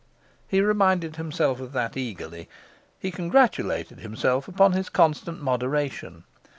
He 0.47 0.61
reminded 0.61 1.17
himself 1.17 1.59
of 1.59 1.73
that 1.73 1.95
eagerly; 1.95 2.49
he 2.97 3.11
congratulated 3.11 3.99
himself 3.99 4.47
upon 4.47 4.71
his 4.71 4.89
constant 4.89 5.43
moderation. 5.43 6.23